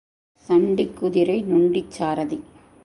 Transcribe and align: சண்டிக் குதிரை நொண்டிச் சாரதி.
சண்டிக் 0.45 0.97
குதிரை 0.97 1.43
நொண்டிச் 1.43 1.91
சாரதி. 1.91 2.39